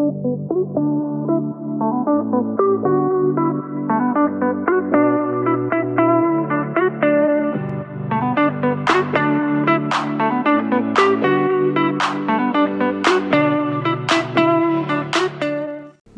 Thank 0.00 0.24
you. 5.44 5.49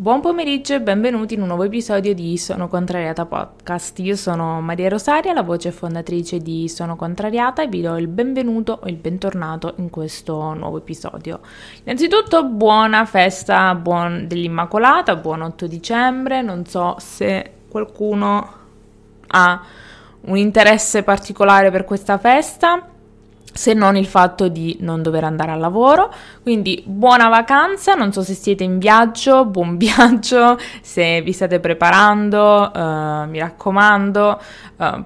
Buon 0.03 0.21
pomeriggio 0.21 0.75
e 0.75 0.81
benvenuti 0.81 1.35
in 1.35 1.43
un 1.43 1.47
nuovo 1.47 1.63
episodio 1.63 2.13
di 2.13 2.37
Sono 2.37 2.67
Contrariata 2.67 3.25
Podcast. 3.25 4.01
Io 4.01 4.17
sono 4.17 4.61
Maria 4.61 4.89
Rosaria, 4.89 5.33
la 5.33 5.45
voce 5.45 5.71
fondatrice 5.71 6.39
di 6.39 6.69
Sono 6.69 6.97
Contrariata 6.97 7.63
e 7.63 7.69
vi 7.69 7.83
do 7.83 7.97
il 7.97 8.09
benvenuto 8.09 8.81
o 8.83 8.89
il 8.89 8.97
bentornato 8.97 9.75
in 9.77 9.91
questo 9.91 10.55
nuovo 10.55 10.79
episodio. 10.79 11.39
Innanzitutto 11.85 12.45
buona 12.47 13.05
festa 13.05 13.73
buon 13.77 14.27
dell'Immacolata, 14.27 15.15
buon 15.15 15.43
8 15.43 15.69
dicembre, 15.69 16.43
non 16.43 16.67
so 16.67 16.97
se 16.99 17.53
qualcuno 17.69 18.53
ha 19.29 19.63
un 20.23 20.37
interesse 20.37 21.05
particolare 21.05 21.71
per 21.71 21.85
questa 21.85 22.19
festa 22.19 22.92
se 23.53 23.75
non 23.75 23.97
il 23.97 24.07
fatto 24.07 24.49
di 24.49 24.77
non 24.81 25.03
dover 25.03 25.25
andare 25.25 25.53
al 25.53 25.61
lavoro. 25.61 26.13
Quindi 26.43 26.83
buona 26.87 27.29
vacanza, 27.29 27.95
non 27.95 28.13
so 28.13 28.23
se 28.23 28.35
siete 28.35 28.65
in 28.65 28.79
viaggio, 28.79 29.45
buon 29.45 29.77
viaggio, 29.79 30.59
se 30.81 31.21
vi 31.23 31.33
state 31.33 31.61
preparando, 31.61 32.71
uh, 32.75 33.29
mi 33.29 33.39
raccomando, 33.39 34.41
uh, 34.77 35.05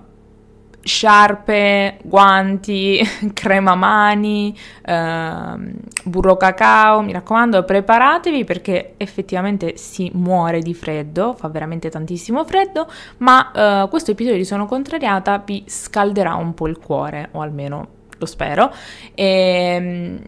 sciarpe, 0.82 1.98
guanti, 2.04 3.00
crema 3.34 3.74
mani, 3.74 4.56
uh, 4.86 5.60
burro 6.04 6.36
cacao, 6.36 7.02
mi 7.02 7.12
raccomando 7.12 7.64
preparatevi 7.64 8.44
perché 8.44 8.94
effettivamente 8.96 9.76
si 9.76 10.10
muore 10.14 10.60
di 10.60 10.74
freddo, 10.74 11.34
fa 11.34 11.48
veramente 11.48 11.88
tantissimo 11.88 12.44
freddo, 12.44 12.88
ma 13.18 13.88
questo 13.90 14.12
episodio 14.12 14.38
di 14.38 14.44
Sono 14.44 14.66
Contrariata 14.66 15.42
vi 15.44 15.64
scalderà 15.66 16.34
un 16.34 16.54
po' 16.54 16.68
il 16.68 16.78
cuore, 16.78 17.30
o 17.32 17.40
almeno 17.40 17.95
lo 18.18 18.26
spero. 18.26 18.72
E, 19.14 19.24
ehm, 19.24 20.20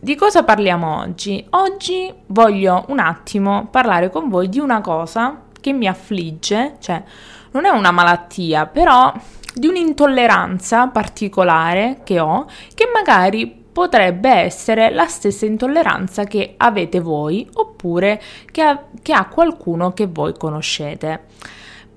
di 0.00 0.14
cosa 0.14 0.44
parliamo 0.44 1.00
oggi? 1.00 1.44
Oggi 1.50 2.12
voglio 2.26 2.84
un 2.88 3.00
attimo 3.00 3.66
parlare 3.68 4.10
con 4.10 4.28
voi 4.28 4.48
di 4.48 4.60
una 4.60 4.80
cosa 4.80 5.42
che 5.60 5.72
mi 5.72 5.88
affligge, 5.88 6.76
cioè 6.78 7.02
non 7.50 7.64
è 7.64 7.70
una 7.70 7.90
malattia, 7.90 8.66
però 8.66 9.12
di 9.52 9.66
un'intolleranza 9.66 10.86
particolare 10.88 12.00
che 12.04 12.20
ho, 12.20 12.46
che 12.74 12.88
magari 12.92 13.64
potrebbe 13.72 14.30
essere 14.30 14.90
la 14.90 15.06
stessa 15.06 15.46
intolleranza 15.46 16.24
che 16.24 16.54
avete 16.56 17.00
voi 17.00 17.48
oppure 17.54 18.20
che 18.50 18.62
ha, 18.62 18.84
che 19.02 19.12
ha 19.12 19.26
qualcuno 19.26 19.92
che 19.92 20.06
voi 20.06 20.34
conoscete. 20.36 21.26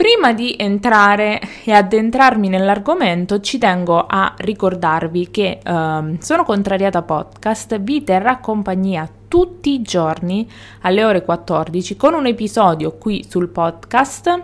Prima 0.02 0.34
di 0.34 0.56
entrare 0.58 1.40
e 1.64 1.72
addentrarmi 1.74 2.50
nell'argomento, 2.50 3.40
ci 3.40 3.60
tengo 3.60 4.08
a 4.08 4.34
ricordarvi 4.36 5.30
che 5.30 5.60
um, 5.64 6.18
Sono 6.18 6.44
Contrariata 6.44 7.04
Podcast 7.04 7.80
vi 7.80 8.04
terrà 8.04 8.40
compagnia 8.40 9.08
tutti 9.28 9.72
i 9.72 9.84
giorni 9.84 10.50
alle 10.82 11.04
ore 11.04 11.24
14 11.24 11.98
con 11.98 12.16
un 12.16 12.26
episodio 12.26 12.98
qui 12.98 13.24
sul 13.30 13.50
podcast 13.50 14.44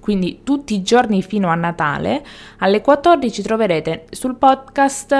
quindi 0.00 0.40
tutti 0.42 0.72
i 0.72 0.80
giorni 0.80 1.20
fino 1.20 1.50
a 1.50 1.54
Natale, 1.54 2.24
alle 2.60 2.80
14 2.80 3.42
troverete 3.42 4.06
sul 4.08 4.36
podcast 4.36 5.12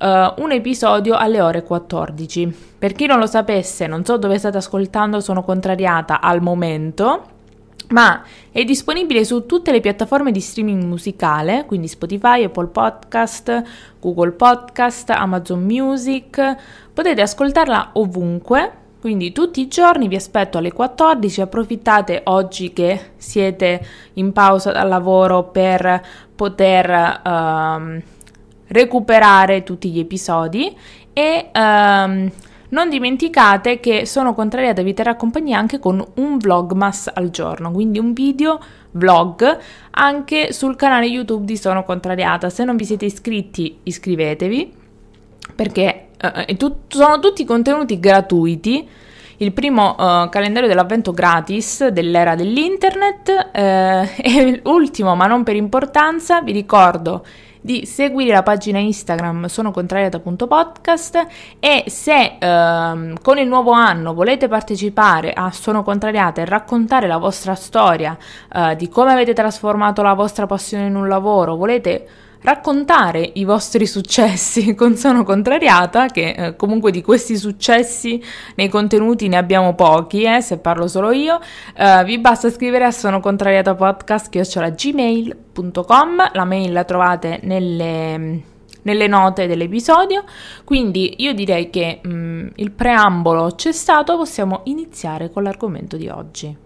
uh, 0.00 0.42
un 0.42 0.50
episodio 0.50 1.14
alle 1.14 1.40
ore 1.40 1.62
14. 1.62 2.72
Per 2.76 2.92
chi 2.92 3.06
non 3.06 3.20
lo 3.20 3.26
sapesse, 3.26 3.86
non 3.86 4.04
so 4.04 4.16
dove 4.16 4.38
state 4.38 4.56
ascoltando, 4.56 5.20
sono 5.20 5.44
contrariata 5.44 6.20
al 6.20 6.42
momento 6.42 7.31
ma 7.92 8.22
è 8.50 8.64
disponibile 8.64 9.24
su 9.24 9.46
tutte 9.46 9.70
le 9.70 9.80
piattaforme 9.80 10.32
di 10.32 10.40
streaming 10.40 10.82
musicale, 10.82 11.64
quindi 11.66 11.88
Spotify, 11.88 12.44
Apple 12.44 12.66
Podcast, 12.66 13.62
Google 14.00 14.32
Podcast, 14.32 15.10
Amazon 15.10 15.62
Music. 15.62 16.56
Potete 16.92 17.22
ascoltarla 17.22 17.90
ovunque, 17.94 18.72
quindi 19.00 19.32
tutti 19.32 19.60
i 19.60 19.68
giorni 19.68 20.08
vi 20.08 20.16
aspetto 20.16 20.58
alle 20.58 20.72
14, 20.72 21.40
approfittate 21.40 22.22
oggi 22.24 22.72
che 22.72 23.12
siete 23.16 23.84
in 24.14 24.32
pausa 24.32 24.72
dal 24.72 24.88
lavoro 24.88 25.44
per 25.44 26.02
poter 26.34 27.20
uh, 27.24 28.02
recuperare 28.66 29.62
tutti 29.62 29.90
gli 29.90 29.98
episodi 29.98 30.76
e 31.12 31.50
uh, 31.52 32.30
non 32.72 32.88
dimenticate 32.88 33.80
che 33.80 34.06
sono 34.06 34.34
contrariata 34.34 34.82
vi 34.82 34.94
terrà 34.94 35.14
compagnia 35.14 35.58
anche 35.58 35.78
con 35.78 36.04
un 36.14 36.38
vlogmas 36.38 37.10
al 37.12 37.30
giorno, 37.30 37.70
quindi 37.70 37.98
un 37.98 38.12
video 38.12 38.60
vlog 38.92 39.58
anche 39.90 40.52
sul 40.52 40.76
canale 40.76 41.06
YouTube 41.06 41.44
di 41.44 41.56
Sono 41.56 41.84
Contrariata. 41.84 42.50
Se 42.50 42.64
non 42.64 42.76
vi 42.76 42.84
siete 42.84 43.04
iscritti, 43.04 43.78
iscrivetevi 43.82 44.72
perché 45.54 46.08
eh, 46.18 46.56
tut- 46.56 46.94
sono 46.94 47.18
tutti 47.18 47.44
contenuti 47.44 47.98
gratuiti. 47.98 48.88
Il 49.38 49.52
primo 49.52 49.96
uh, 49.98 50.28
calendario 50.28 50.68
dell'avvento 50.68 51.10
gratis 51.10 51.88
dell'era 51.88 52.36
dell'internet 52.36 53.50
eh, 53.52 54.08
e 54.22 54.60
l'ultimo, 54.62 55.16
ma 55.16 55.26
non 55.26 55.42
per 55.42 55.56
importanza, 55.56 56.42
vi 56.42 56.52
ricordo 56.52 57.24
di 57.62 57.86
seguire 57.86 58.32
la 58.32 58.42
pagina 58.42 58.78
Instagram 58.80 59.46
sono 59.46 59.70
contrariata.podcast 59.70 61.26
e 61.60 61.84
se 61.86 62.36
ehm, 62.38 63.20
con 63.22 63.38
il 63.38 63.46
nuovo 63.46 63.70
anno 63.70 64.14
volete 64.14 64.48
partecipare 64.48 65.32
a 65.32 65.50
Sono 65.52 65.84
Contrariata 65.84 66.40
e 66.40 66.44
raccontare 66.44 67.06
la 67.06 67.18
vostra 67.18 67.54
storia 67.54 68.18
eh, 68.52 68.74
di 68.76 68.88
come 68.88 69.12
avete 69.12 69.32
trasformato 69.32 70.02
la 70.02 70.14
vostra 70.14 70.46
passione 70.46 70.86
in 70.86 70.96
un 70.96 71.06
lavoro, 71.06 71.54
volete 71.54 72.08
raccontare 72.42 73.30
i 73.34 73.44
vostri 73.44 73.86
successi 73.86 74.74
con 74.76 74.96
Sono 74.96 75.24
Contrariata, 75.24 76.06
che 76.06 76.30
eh, 76.30 76.56
comunque 76.56 76.90
di 76.90 77.02
questi 77.02 77.36
successi 77.36 78.22
nei 78.56 78.68
contenuti 78.68 79.28
ne 79.28 79.36
abbiamo 79.36 79.74
pochi, 79.74 80.22
eh, 80.22 80.40
se 80.40 80.58
parlo 80.58 80.86
solo 80.86 81.10
io, 81.12 81.40
eh, 81.76 82.02
vi 82.04 82.18
basta 82.18 82.50
scrivere 82.50 82.84
a 82.84 82.90
Sono 82.90 83.20
gmail.com, 84.74 86.30
la 86.32 86.44
mail 86.44 86.72
la 86.72 86.84
trovate 86.84 87.40
nelle 87.42 88.50
nelle 88.82 89.06
note 89.06 89.46
dell'episodio. 89.46 90.24
Quindi 90.64 91.14
io 91.18 91.34
direi 91.34 91.70
che 91.70 92.00
mh, 92.02 92.10
mm, 92.10 92.46
il 92.56 92.70
preambolo 92.72 93.52
c'è 93.54 93.72
stato, 93.72 94.16
possiamo 94.16 94.62
iniziare 94.64 95.30
con 95.30 95.42
l'argomento 95.44 95.96
di 95.96 96.08
oggi. 96.08 96.56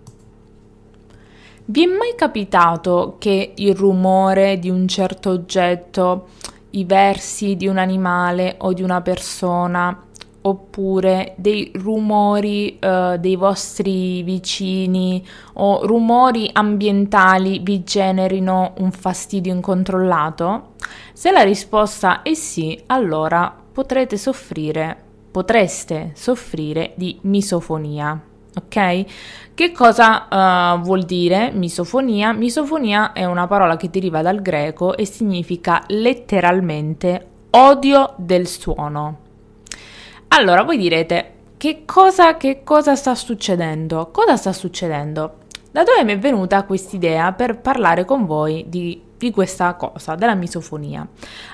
Vi 1.68 1.82
è 1.82 1.86
mai 1.86 2.14
capitato 2.14 3.16
che 3.18 3.54
il 3.56 3.74
rumore 3.74 4.56
di 4.60 4.70
un 4.70 4.86
certo 4.86 5.30
oggetto, 5.30 6.28
i 6.70 6.84
versi 6.84 7.56
di 7.56 7.66
un 7.66 7.76
animale 7.76 8.54
o 8.58 8.72
di 8.72 8.84
una 8.84 9.00
persona, 9.00 10.04
oppure 10.42 11.34
dei 11.36 11.72
rumori 11.74 12.78
uh, 12.80 13.16
dei 13.16 13.34
vostri 13.34 14.22
vicini 14.22 15.26
o 15.54 15.84
rumori 15.84 16.48
ambientali 16.52 17.58
vi 17.58 17.82
generino 17.82 18.74
un 18.76 18.92
fastidio 18.92 19.52
incontrollato? 19.52 20.74
Se 21.12 21.32
la 21.32 21.42
risposta 21.42 22.22
è 22.22 22.34
sì, 22.34 22.80
allora 22.86 23.52
potrete 23.72 24.16
soffrire, 24.16 24.96
potreste 25.32 26.12
soffrire 26.14 26.92
di 26.94 27.18
misofonia 27.22 28.34
ok? 28.56 29.04
Che 29.54 29.72
cosa 29.72 30.74
uh, 30.74 30.80
vuol 30.80 31.04
dire 31.04 31.50
misofonia? 31.52 32.32
Misofonia 32.32 33.12
è 33.12 33.24
una 33.24 33.46
parola 33.46 33.76
che 33.76 33.88
deriva 33.88 34.20
dal 34.20 34.42
greco 34.42 34.96
e 34.96 35.06
significa 35.06 35.82
letteralmente 35.88 37.26
odio 37.50 38.14
del 38.16 38.46
suono. 38.46 39.18
Allora, 40.28 40.62
voi 40.62 40.76
direte, 40.76 41.32
che 41.56 41.84
cosa, 41.86 42.36
che 42.36 42.62
cosa 42.64 42.94
sta 42.96 43.14
succedendo? 43.14 44.10
Cosa 44.12 44.36
sta 44.36 44.52
succedendo? 44.52 45.36
Da 45.70 45.82
dove 45.84 46.04
mi 46.04 46.12
è 46.12 46.18
venuta 46.18 46.64
questa 46.64 46.96
idea 46.96 47.32
per 47.32 47.58
parlare 47.60 48.04
con 48.04 48.26
voi 48.26 48.64
di, 48.68 49.00
di 49.16 49.30
questa 49.30 49.74
cosa, 49.74 50.14
della 50.16 50.34
misofonia? 50.34 51.06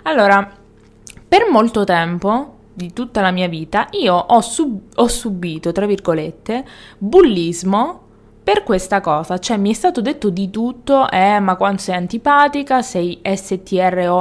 Allora, 0.03 0.51
per 1.29 1.49
molto 1.51 1.85
tempo 1.85 2.57
di 2.73 2.93
tutta 2.93 3.21
la 3.21 3.31
mia 3.31 3.49
vita, 3.49 3.89
io 3.91 4.15
ho, 4.15 4.41
sub- 4.41 4.81
ho 4.95 5.09
subito, 5.09 5.73
tra 5.73 5.87
virgolette, 5.87 6.65
bullismo 6.99 8.01
per 8.43 8.65
questa 8.65 9.01
cosa, 9.01 9.39
cioè 9.39 9.57
mi 9.57 9.71
è 9.71 9.73
stato 9.73 10.01
detto 10.01 10.29
di 10.29 10.51
tutto, 10.51 11.09
eh, 11.09 11.39
ma 11.39 11.55
quando 11.55 11.81
sei 11.81 11.95
antipatica, 11.95 12.83
sei 12.83 13.21
S-T-R-O-N-Z-A, 13.23 14.13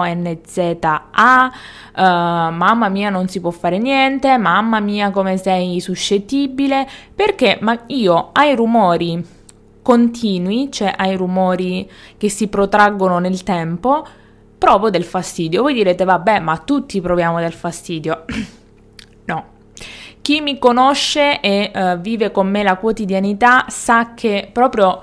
uh, 1.95 2.01
mamma 2.01 2.87
mia 2.89 3.09
non 3.09 3.27
si 3.27 3.41
può 3.41 3.49
fare 3.49 3.79
niente, 3.79 4.37
mamma 4.37 4.79
mia 4.79 5.09
come 5.09 5.37
sei 5.37 5.79
suscettibile, 5.79 6.87
perché 7.15 7.57
ma 7.61 7.75
io 7.87 8.29
ai 8.33 8.55
rumori 8.55 9.25
continui, 9.81 10.71
cioè 10.71 10.93
ai 10.95 11.15
rumori 11.15 11.89
che 12.17 12.29
si 12.29 12.47
protraggono 12.47 13.17
nel 13.17 13.41
tempo, 13.41 14.05
provo 14.61 14.91
del 14.91 15.03
fastidio. 15.03 15.63
Voi 15.63 15.73
direte, 15.73 16.03
vabbè, 16.03 16.39
ma 16.39 16.55
tutti 16.59 17.01
proviamo 17.01 17.39
del 17.39 17.51
fastidio. 17.51 18.25
no. 19.25 19.45
Chi 20.21 20.39
mi 20.39 20.59
conosce 20.59 21.39
e 21.39 21.71
uh, 21.73 21.99
vive 21.99 22.29
con 22.29 22.47
me 22.47 22.61
la 22.61 22.75
quotidianità 22.75 23.65
sa 23.69 24.13
che 24.13 24.47
proprio 24.53 25.01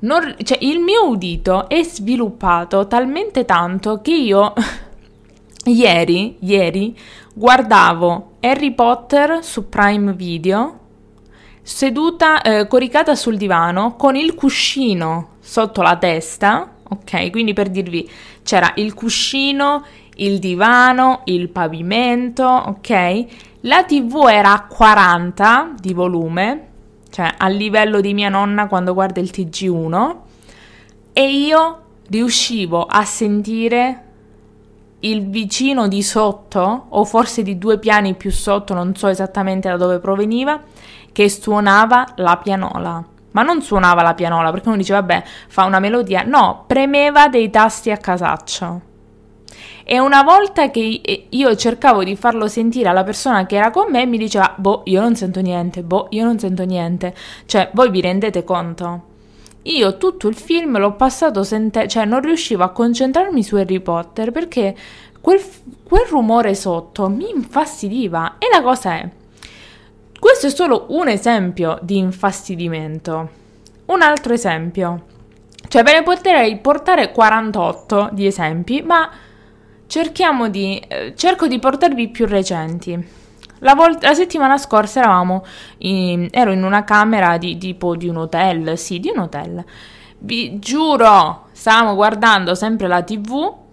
non, 0.00 0.36
cioè, 0.42 0.58
il 0.60 0.80
mio 0.80 1.08
udito 1.08 1.66
è 1.66 1.82
sviluppato 1.82 2.86
talmente 2.86 3.46
tanto 3.46 4.02
che 4.02 4.12
io 4.14 4.52
ieri, 5.64 6.36
ieri 6.40 6.94
guardavo 7.32 8.32
Harry 8.40 8.72
Potter 8.72 9.38
su 9.42 9.70
Prime 9.70 10.12
Video 10.12 10.80
seduta, 11.62 12.42
eh, 12.42 12.66
coricata 12.66 13.14
sul 13.14 13.38
divano 13.38 13.96
con 13.96 14.14
il 14.14 14.34
cuscino 14.34 15.36
sotto 15.40 15.80
la 15.80 15.96
testa, 15.96 16.70
ok? 16.86 17.30
Quindi 17.30 17.54
per 17.54 17.70
dirvi 17.70 18.08
c'era 18.44 18.72
il 18.76 18.94
cuscino, 18.94 19.84
il 20.16 20.38
divano, 20.38 21.22
il 21.24 21.48
pavimento, 21.48 22.44
ok? 22.44 23.24
La 23.62 23.82
TV 23.84 24.28
era 24.30 24.52
a 24.52 24.66
40 24.66 25.72
di 25.80 25.92
volume, 25.92 26.68
cioè 27.10 27.32
a 27.36 27.48
livello 27.48 28.00
di 28.00 28.14
mia 28.14 28.28
nonna 28.28 28.68
quando 28.68 28.94
guarda 28.94 29.20
il 29.20 29.30
TG1 29.32 30.16
e 31.12 31.30
io 31.30 31.82
riuscivo 32.08 32.84
a 32.84 33.04
sentire 33.04 34.02
il 35.00 35.28
vicino 35.28 35.88
di 35.88 36.02
sotto 36.02 36.86
o 36.88 37.04
forse 37.04 37.42
di 37.42 37.58
due 37.58 37.78
piani 37.78 38.14
più 38.14 38.30
sotto, 38.30 38.74
non 38.74 38.94
so 38.94 39.08
esattamente 39.08 39.68
da 39.68 39.76
dove 39.76 39.98
proveniva, 39.98 40.60
che 41.12 41.28
suonava 41.28 42.14
la 42.16 42.36
pianola. 42.36 43.04
Ma 43.34 43.42
non 43.42 43.62
suonava 43.62 44.02
la 44.02 44.14
pianola 44.14 44.50
perché 44.50 44.68
uno 44.68 44.76
dice 44.76 44.94
vabbè 44.94 45.22
fa 45.48 45.64
una 45.64 45.78
melodia, 45.78 46.22
no, 46.22 46.64
premeva 46.66 47.28
dei 47.28 47.50
tasti 47.50 47.90
a 47.90 47.96
casaccio. 47.96 48.92
E 49.86 49.98
una 49.98 50.22
volta 50.22 50.70
che 50.70 51.26
io 51.28 51.56
cercavo 51.56 52.04
di 52.04 52.16
farlo 52.16 52.48
sentire 52.48 52.88
alla 52.88 53.04
persona 53.04 53.44
che 53.44 53.56
era 53.56 53.70
con 53.70 53.90
me, 53.90 54.06
mi 54.06 54.16
diceva, 54.16 54.54
boh, 54.56 54.80
io 54.86 55.02
non 55.02 55.14
sento 55.14 55.40
niente, 55.40 55.82
boh, 55.82 56.06
io 56.10 56.24
non 56.24 56.38
sento 56.38 56.64
niente. 56.64 57.14
Cioè, 57.44 57.68
voi 57.74 57.90
vi 57.90 58.00
rendete 58.00 58.44
conto? 58.44 59.02
Io 59.62 59.98
tutto 59.98 60.28
il 60.28 60.36
film 60.36 60.78
l'ho 60.78 60.94
passato 60.94 61.42
sentendo, 61.42 61.88
cioè 61.88 62.06
non 62.06 62.22
riuscivo 62.22 62.62
a 62.62 62.70
concentrarmi 62.70 63.42
su 63.42 63.56
Harry 63.56 63.80
Potter 63.80 64.30
perché 64.30 64.74
quel, 65.20 65.40
quel 65.82 66.06
rumore 66.08 66.54
sotto 66.54 67.08
mi 67.08 67.28
infastidiva. 67.28 68.36
E 68.38 68.48
la 68.50 68.62
cosa 68.62 68.94
è, 68.94 69.08
questo 70.24 70.46
è 70.46 70.48
solo 70.48 70.86
un 70.88 71.08
esempio 71.08 71.78
di 71.82 71.98
infastidimento. 71.98 73.28
Un 73.84 74.00
altro 74.00 74.32
esempio. 74.32 75.04
Cioè, 75.68 75.82
ve 75.82 75.92
ne 75.92 76.02
potrei 76.02 76.56
portare 76.60 77.12
48 77.12 78.08
di 78.10 78.24
esempi, 78.24 78.80
ma 78.80 79.10
cerchiamo 79.86 80.48
di, 80.48 80.82
eh, 80.88 81.12
cerco 81.14 81.46
di 81.46 81.58
portarvi 81.58 82.08
più 82.08 82.24
recenti. 82.24 83.06
La, 83.58 83.74
vol- 83.74 83.98
la 84.00 84.14
settimana 84.14 84.56
scorsa 84.56 85.00
eravamo 85.00 85.44
in, 85.80 86.28
ero 86.30 86.52
in 86.52 86.64
una 86.64 86.84
camera 86.84 87.36
di 87.36 87.58
tipo 87.58 87.94
di 87.94 88.08
un 88.08 88.16
hotel, 88.16 88.78
sì, 88.78 89.00
di 89.00 89.12
un 89.14 89.18
hotel. 89.18 89.62
Vi 90.20 90.58
giuro, 90.58 91.48
stavamo 91.52 91.94
guardando 91.94 92.54
sempre 92.54 92.86
la 92.86 93.02
TV 93.02 93.63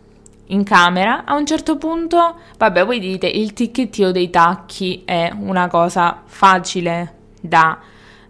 in 0.51 0.63
camera. 0.63 1.23
A 1.25 1.35
un 1.35 1.45
certo 1.45 1.77
punto, 1.77 2.35
vabbè, 2.57 2.85
voi 2.85 2.99
dite 2.99 3.27
il 3.27 3.53
ticchettio 3.53 4.11
dei 4.11 4.29
tacchi 4.29 5.03
è 5.05 5.31
una 5.37 5.67
cosa 5.67 6.21
facile 6.25 7.15
da, 7.41 7.77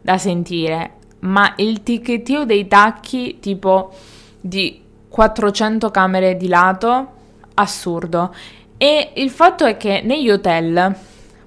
da 0.01 0.17
sentire, 0.17 0.95
ma 1.19 1.53
il 1.57 1.83
ticchettio 1.83 2.45
dei 2.45 2.67
tacchi 2.67 3.39
tipo 3.39 3.93
di 4.39 4.81
400 5.07 5.91
camere 5.91 6.37
di 6.37 6.47
lato 6.47 7.11
assurdo. 7.55 8.33
E 8.77 9.11
il 9.15 9.29
fatto 9.29 9.65
è 9.65 9.77
che 9.77 10.01
negli 10.03 10.29
hotel 10.29 10.95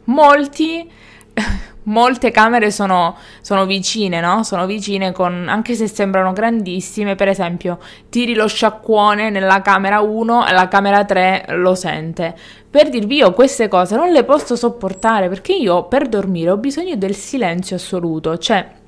molti 0.05 0.89
molte 1.85 2.31
camere 2.31 2.71
sono, 2.71 3.17
sono, 3.41 3.67
vicine, 3.67 4.21
no? 4.21 4.43
Sono 4.43 4.67
vicine 4.67 5.13
con, 5.13 5.47
anche 5.49 5.75
se 5.75 5.89
sembrano 5.89 6.33
grandissime, 6.33 7.15
per 7.15 7.29
esempio, 7.29 7.79
tiri 8.09 8.35
lo 8.35 8.47
sciacquone 8.47 9.31
nella 9.31 9.63
camera 9.63 10.01
1 10.01 10.47
e 10.47 10.53
la 10.53 10.69
camera 10.69 11.05
3 11.05 11.47
lo 11.51 11.75
sente. 11.75 12.35
Per 12.71 12.89
dirvi 12.89 13.17
io 13.17 13.33
queste 13.33 13.69
cose 13.69 13.97
non 13.97 14.11
le 14.11 14.25
posso 14.25 14.57
sopportare 14.57 15.29
perché 15.29 15.53
io 15.53 15.85
per 15.85 16.09
dormire 16.09 16.51
ho 16.51 16.57
bisogno 16.57 16.97
del 16.97 17.15
silenzio 17.15 17.77
assoluto, 17.77 18.37
cioè 18.39 18.83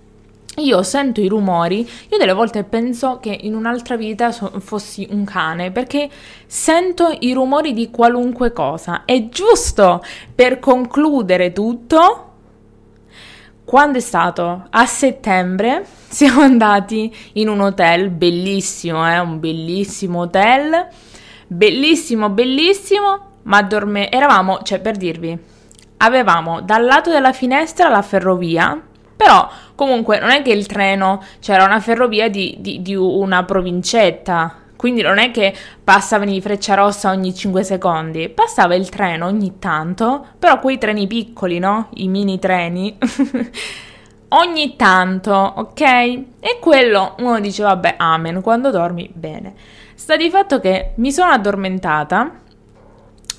io 0.58 0.82
sento 0.82 1.20
i 1.20 1.28
rumori, 1.28 1.80
io 2.08 2.16
delle 2.16 2.32
volte 2.32 2.64
penso 2.64 3.18
che 3.20 3.36
in 3.42 3.54
un'altra 3.54 3.96
vita 3.96 4.32
so- 4.32 4.52
fossi 4.60 5.06
un 5.10 5.24
cane 5.24 5.70
perché 5.70 6.08
sento 6.46 7.14
i 7.20 7.32
rumori 7.34 7.74
di 7.74 7.90
qualunque 7.90 8.52
cosa. 8.52 9.04
È 9.04 9.28
giusto 9.28 10.02
per 10.34 10.58
concludere 10.58 11.52
tutto. 11.52 12.25
Quando 13.66 13.98
è 13.98 14.00
stato? 14.00 14.68
A 14.70 14.86
settembre 14.86 15.84
siamo 16.08 16.40
andati 16.40 17.12
in 17.32 17.48
un 17.48 17.60
hotel 17.60 18.10
bellissimo, 18.10 19.04
eh? 19.10 19.18
un 19.18 19.40
bellissimo 19.40 20.20
hotel, 20.20 20.86
bellissimo, 21.48 22.28
bellissimo, 22.28 23.20
ma 23.42 23.62
dorme... 23.62 24.08
eravamo, 24.08 24.60
cioè 24.62 24.78
per 24.78 24.96
dirvi, 24.96 25.36
avevamo 25.96 26.60
dal 26.60 26.84
lato 26.84 27.10
della 27.10 27.32
finestra 27.32 27.88
la 27.88 28.02
ferrovia 28.02 28.80
però 29.16 29.48
comunque 29.74 30.20
non 30.20 30.30
è 30.30 30.42
che 30.42 30.52
il 30.52 30.66
treno 30.66 31.22
c'era 31.40 31.64
una 31.64 31.80
ferrovia 31.80 32.28
di, 32.28 32.56
di, 32.60 32.82
di 32.82 32.94
una 32.94 33.44
provincetta, 33.44 34.54
quindi 34.86 35.02
non 35.02 35.18
è 35.18 35.32
che 35.32 35.52
passava 35.82 36.24
di 36.24 36.40
freccia 36.40 36.74
rossa 36.74 37.10
ogni 37.10 37.34
5 37.34 37.64
secondi, 37.64 38.28
passava 38.28 38.76
il 38.76 38.88
treno 38.88 39.26
ogni 39.26 39.58
tanto, 39.58 40.24
però 40.38 40.60
quei 40.60 40.78
treni 40.78 41.08
piccoli, 41.08 41.58
no? 41.58 41.88
I 41.94 42.06
mini 42.06 42.38
treni. 42.38 42.96
ogni 44.30 44.76
tanto, 44.76 45.32
ok? 45.32 45.80
E 45.80 46.58
quello 46.60 47.16
uno 47.18 47.40
dice 47.40 47.64
vabbè, 47.64 47.96
amen, 47.98 48.40
quando 48.42 48.70
dormi 48.70 49.10
bene. 49.12 49.54
Sta 49.96 50.14
di 50.14 50.30
fatto 50.30 50.60
che 50.60 50.92
mi 50.98 51.10
sono 51.10 51.32
addormentata. 51.32 52.40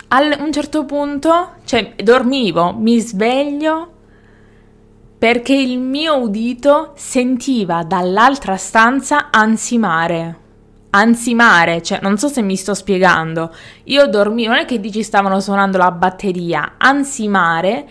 A 0.09 0.19
un 0.39 0.51
certo 0.51 0.83
punto, 0.83 1.51
cioè 1.63 1.93
dormivo, 1.95 2.73
mi 2.73 2.99
sveglio 2.99 3.93
perché 5.17 5.53
il 5.53 5.79
mio 5.79 6.17
udito 6.17 6.91
sentiva 6.97 7.83
dall'altra 7.83 8.57
stanza 8.57 9.29
ansimare. 9.31 10.45
Ansimare, 10.97 11.81
cioè 11.81 11.99
non 12.01 12.17
so 12.17 12.27
se 12.27 12.41
mi 12.41 12.55
sto 12.55 12.73
spiegando. 12.73 13.53
Io 13.85 14.07
dormivo, 14.07 14.51
non 14.51 14.61
è 14.61 14.65
che 14.65 14.79
dici 14.79 15.03
stavano 15.03 15.39
suonando 15.39 15.77
la 15.77 15.91
batteria, 15.91 16.73
ansimare, 16.77 17.87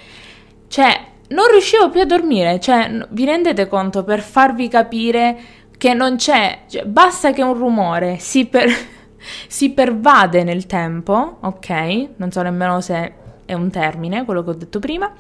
cioè 0.69 1.01
non 1.29 1.51
riuscivo 1.51 1.91
più 1.91 2.01
a 2.01 2.07
dormire, 2.07 2.61
cioè 2.61 3.07
vi 3.11 3.25
rendete 3.25 3.69
conto 3.69 4.05
per 4.05 4.21
farvi 4.21 4.69
capire 4.69 5.37
che 5.77 5.95
non 5.95 6.17
c'è, 6.17 6.61
cioè, 6.69 6.85
basta 6.85 7.33
che 7.33 7.43
un 7.43 7.55
rumore 7.55 8.19
si, 8.19 8.47
per, 8.47 8.69
si 9.47 9.71
pervade 9.71 10.45
nel 10.45 10.67
tempo, 10.67 11.39
ok? 11.41 12.09
Non 12.17 12.31
so 12.31 12.43
nemmeno 12.43 12.81
se 12.81 13.13
è 13.45 13.53
un 13.53 13.71
termine 13.71 14.25
quello 14.25 14.43
che 14.43 14.51
ho 14.51 14.55
detto 14.55 14.81
prima 14.81 15.13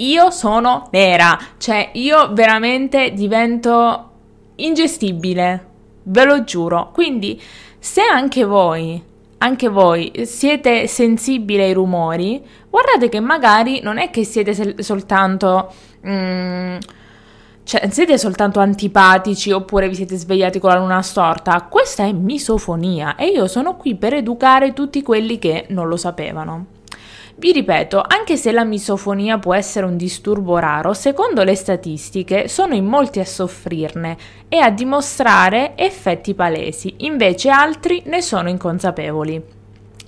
io 0.00 0.30
sono 0.30 0.88
nera, 0.92 1.38
cioè 1.58 1.90
io 1.94 2.32
veramente 2.32 3.12
divento 3.12 4.10
ingestibile, 4.56 5.66
ve 6.10 6.24
lo 6.24 6.44
giuro. 6.44 6.90
Quindi 6.92 7.40
se 7.78 8.02
anche 8.02 8.44
voi, 8.44 9.02
anche 9.38 9.68
voi 9.68 10.12
siete 10.24 10.86
sensibili 10.86 11.62
ai 11.62 11.72
rumori, 11.72 12.42
guardate 12.68 13.08
che 13.08 13.20
magari 13.20 13.80
non 13.80 13.98
è 13.98 14.10
che 14.10 14.24
siete 14.24 14.54
se- 14.54 14.82
soltanto... 14.82 15.72
Mm, 16.06 16.76
cioè, 17.62 17.88
siete 17.90 18.18
soltanto 18.18 18.58
antipatici 18.58 19.52
oppure 19.52 19.88
vi 19.88 19.94
siete 19.94 20.16
svegliati 20.16 20.58
con 20.58 20.70
la 20.70 20.78
luna 20.78 21.02
storta. 21.02 21.66
Questa 21.70 22.04
è 22.04 22.12
misofonia 22.12 23.14
e 23.14 23.26
io 23.26 23.46
sono 23.46 23.76
qui 23.76 23.94
per 23.94 24.14
educare 24.14 24.72
tutti 24.72 25.02
quelli 25.02 25.38
che 25.38 25.66
non 25.68 25.86
lo 25.86 25.96
sapevano. 25.96 26.79
Vi 27.40 27.52
ripeto, 27.52 28.04
anche 28.06 28.36
se 28.36 28.52
la 28.52 28.64
misofonia 28.64 29.38
può 29.38 29.54
essere 29.54 29.86
un 29.86 29.96
disturbo 29.96 30.58
raro, 30.58 30.92
secondo 30.92 31.42
le 31.42 31.54
statistiche 31.54 32.48
sono 32.48 32.74
in 32.74 32.84
molti 32.84 33.18
a 33.18 33.24
soffrirne 33.24 34.18
e 34.46 34.58
a 34.58 34.68
dimostrare 34.68 35.72
effetti 35.74 36.34
palesi, 36.34 36.96
invece 36.98 37.48
altri 37.48 38.02
ne 38.04 38.20
sono 38.20 38.50
inconsapevoli. 38.50 39.42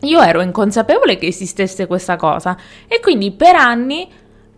Io 0.01 0.21
ero 0.21 0.43
inconsapevole 0.43 1.17
che 1.17 1.29
esistesse 1.29 1.87
questa 1.87 2.17
cosa 2.17 2.55
e 2.87 3.01
quindi 3.01 3.31
per 3.31 3.57
anni 3.57 4.07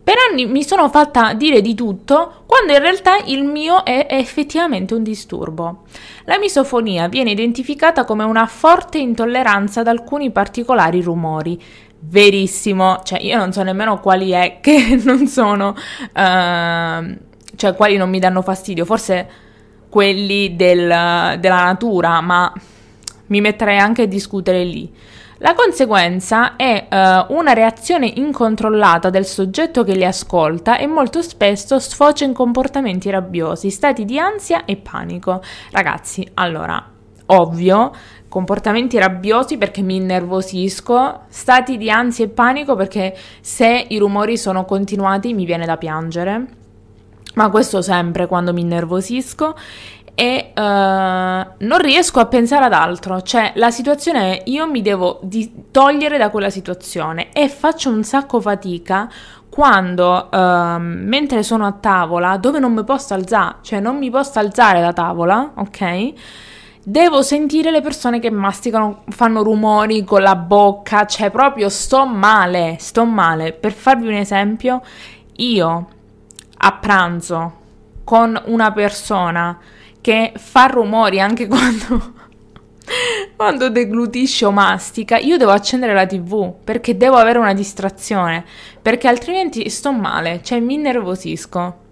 per 0.04 0.16
anni 0.31 0.45
mi 0.45 0.62
sono 0.62 0.90
fatta 0.90 1.33
dire 1.33 1.62
di 1.62 1.75
tutto 1.75 2.43
quando 2.45 2.75
in 2.75 2.78
realtà 2.78 3.16
il 3.25 3.43
mio 3.43 3.85
è 3.85 4.07
effettivamente 4.11 4.93
un 4.93 5.02
disturbo. 5.02 5.85
La 6.26 6.38
misofonia 6.38 7.09
viene 7.09 7.31
identificata 7.31 8.04
come 8.04 8.23
una 8.23 8.45
forte 8.45 8.99
intolleranza 8.99 9.81
ad 9.81 9.88
alcuni 9.88 10.31
particolari 10.31 11.00
rumori, 11.00 11.59
verissimo, 12.06 13.00
cioè 13.02 13.20
io 13.20 13.37
non 13.37 13.52
so 13.52 13.62
nemmeno 13.62 14.00
quali 14.00 14.30
è 14.30 14.58
che 14.62 15.00
non 15.02 15.26
sono, 15.26 15.68
uh, 15.68 17.16
cioè 17.56 17.75
quali 17.75 17.96
non 17.96 18.11
mi 18.11 18.18
danno 18.18 18.42
fastidio, 18.42 18.84
forse 18.84 19.42
quelli 19.88 20.56
del, 20.56 20.87
della 21.38 21.64
natura, 21.64 22.20
ma 22.20 22.52
mi 23.26 23.40
metterei 23.40 23.78
anche 23.78 24.02
a 24.02 24.06
discutere 24.06 24.64
lì. 24.64 24.92
La 25.38 25.54
conseguenza 25.54 26.56
è 26.56 26.87
uh, 26.88 27.34
una 27.34 27.52
reazione 27.52 28.06
incontrollata 28.06 29.11
del 29.11 29.26
soggetto 29.26 29.84
che 29.84 29.94
li 29.94 30.04
ascolta 30.04 30.78
e 30.78 30.87
molto 30.87 31.23
spesso 31.23 31.78
sfocia 31.78 32.25
in 32.25 32.32
comportamenti 32.32 33.11
rabbiosi, 33.11 33.70
stati 33.70 34.04
di 34.04 34.18
ansia 34.18 34.64
e 34.64 34.76
panico. 34.76 35.42
Ragazzi, 35.70 36.26
allora, 36.34 36.82
ovvio, 37.26 37.92
comportamenti 38.35 38.99
rabbiosi 38.99 39.57
perché 39.59 39.81
mi 39.81 39.95
innervosisco, 39.95 41.21
stati 41.29 41.76
di 41.76 41.88
ansia 41.88 42.25
e 42.25 42.29
panico 42.29 42.75
perché 42.75 43.17
se 43.41 43.87
i 43.88 43.97
rumori 43.97 44.37
sono 44.37 44.64
continuati 44.64 45.33
mi 45.33 45.45
viene 45.45 45.64
da 45.64 45.76
piangere, 45.76 46.45
ma 47.35 47.49
questo 47.49 47.81
sempre 47.81 48.26
quando 48.26 48.53
mi 48.53 48.62
innervosisco 48.62 49.55
e 50.17 50.50
uh, 50.53 50.61
non 50.61 51.79
riesco 51.79 52.19
a 52.19 52.26
pensare 52.26 52.64
ad 52.64 52.73
altro, 52.73 53.23
cioè 53.23 53.53
la 53.55 53.71
situazione 53.71 54.38
è 54.38 54.43
io 54.47 54.69
mi 54.69 54.83
devo 54.83 55.21
di- 55.23 55.67
togliere 55.71 56.19
da 56.19 56.31
quella 56.31 56.50
situazione 56.50 57.31
e 57.33 57.49
faccio 57.49 57.88
un 57.88 58.03
sacco 58.03 58.41
fatica 58.41 59.09
quando 59.49 60.29
uh, 60.33 60.79
mentre 60.81 61.45
sono 61.45 61.67
a 61.67 61.73
tavola 61.73 62.37
dove 62.38 62.59
non 62.59 62.73
mi 62.73 62.83
posso 62.83 63.14
alzare, 63.14 63.59
cioè 63.61 63.79
non 63.79 63.97
mi 63.97 64.11
posso 64.11 64.41
alzare 64.41 64.81
da 64.81 64.93
tavola, 64.93 65.53
ok? 65.55 66.12
Devo 66.87 67.23
sentire 67.23 67.71
le 67.71 67.81
persone 67.81 68.19
che 68.19 68.31
masticano, 68.31 69.05
fanno 69.09 69.43
rumori 69.43 70.05
con 70.05 70.21
la 70.21 70.37
bocca, 70.37 71.07
cioè 71.07 71.31
proprio 71.31 71.71
sto 71.71 72.05
male, 72.05 72.76
sto 72.79 73.07
male. 73.07 73.55
Per 73.55 73.73
farvi 73.73 74.09
un 74.09 74.12
esempio, 74.12 74.83
io 75.37 75.88
a 76.59 76.73
pranzo 76.75 77.53
con 78.05 78.38
una 78.47 78.71
persona 78.73 79.59
che 80.03 80.35
fa 80.37 80.67
rumori 80.67 81.21
anche 81.21 81.47
quando, 81.49 82.12
quando 83.35 83.71
deglutisce 83.71 84.45
o 84.45 84.50
mastica, 84.50 85.17
io 85.17 85.38
devo 85.38 85.53
accendere 85.53 85.95
la 85.95 86.05
tv 86.05 86.53
perché 86.62 86.99
devo 86.99 87.17
avere 87.17 87.38
una 87.38 87.55
distrazione, 87.55 88.45
perché 88.83 89.09
altrimenti 89.09 89.71
sto 89.71 89.91
male, 89.91 90.43
cioè 90.43 90.61
mi 90.61 90.75
innervosisco. 90.75 91.84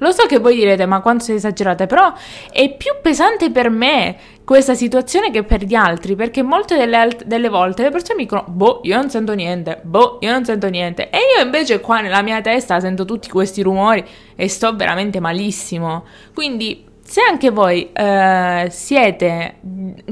Lo 0.00 0.12
so 0.12 0.26
che 0.26 0.38
voi 0.38 0.54
direte, 0.56 0.86
ma 0.86 1.00
quanto 1.00 1.24
sei 1.24 1.36
esagerate, 1.36 1.86
però 1.86 2.12
è 2.52 2.74
più 2.74 2.92
pesante 3.02 3.50
per 3.50 3.70
me 3.70 4.16
questa 4.44 4.74
situazione 4.74 5.30
che 5.30 5.44
per 5.44 5.62
gli 5.62 5.74
altri, 5.74 6.16
perché 6.16 6.42
molte 6.42 6.76
delle, 6.76 6.96
alt- 6.96 7.24
delle, 7.24 7.48
volte 7.48 7.82
le 7.82 7.90
persone 7.90 8.16
mi 8.16 8.22
dicono, 8.24 8.44
boh, 8.48 8.80
io 8.82 8.96
non 8.96 9.10
sento 9.10 9.34
niente, 9.34 9.78
boh, 9.82 10.18
io 10.20 10.32
non 10.32 10.44
sento 10.44 10.68
niente. 10.68 11.10
E 11.10 11.18
io 11.36 11.44
invece 11.44 11.80
qua 11.80 12.00
nella 12.00 12.22
mia 12.22 12.40
testa 12.40 12.80
sento 12.80 13.04
tutti 13.04 13.28
questi 13.28 13.62
rumori 13.62 14.04
e 14.34 14.48
sto 14.48 14.74
veramente 14.74 15.20
malissimo. 15.20 16.04
Quindi 16.34 16.88
se 17.02 17.20
anche 17.20 17.50
voi 17.50 17.90
eh, 17.92 18.68
siete 18.70 19.56